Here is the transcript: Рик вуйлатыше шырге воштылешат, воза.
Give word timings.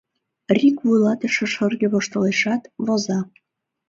Рик 0.57 0.77
вуйлатыше 0.85 1.45
шырге 1.53 1.87
воштылешат, 1.93 2.63
воза. 2.85 3.19